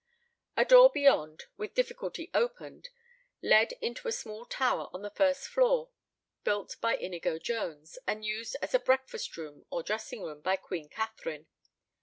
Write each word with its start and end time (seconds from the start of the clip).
A 0.57 0.65
door 0.65 0.89
beyond, 0.89 1.43
with 1.57 1.75
difficulty 1.75 2.31
opened, 2.33 2.89
led 3.43 3.73
into 3.83 4.07
a 4.07 4.11
small 4.11 4.45
tower 4.47 4.89
on 4.93 5.03
the 5.03 5.11
first 5.11 5.47
floor, 5.47 5.91
built 6.43 6.75
by 6.81 6.97
Inigo 6.97 7.37
Jones, 7.37 7.99
and 8.07 8.25
used 8.25 8.57
as 8.63 8.73
a 8.73 8.79
breakfast 8.79 9.37
room 9.37 9.63
or 9.69 9.83
dressing 9.83 10.23
room 10.23 10.41
by 10.41 10.55
Queen 10.55 10.89
Catherine. 10.89 11.45